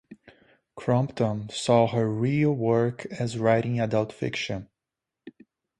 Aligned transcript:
Crompton 0.75 1.47
saw 1.49 1.85
her 1.85 2.09
"real" 2.09 2.51
work 2.53 3.05
as 3.19 3.37
writing 3.37 3.79
adult 3.79 4.11
fiction. 4.11 4.67